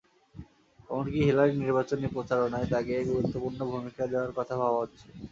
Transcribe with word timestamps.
এমনকি 0.89 1.19
হিলারির 1.21 1.61
নির্বাচনী 1.61 2.07
প্রচারণায় 2.15 2.67
তাঁকে 2.71 2.95
গুরুত্বপূর্ণ 3.09 3.59
ভূমিকা 3.71 4.03
দেওয়ার 4.07 4.31
কথা 4.37 4.53
ভাবা 4.61 4.79
হচ্ছে। 4.81 5.07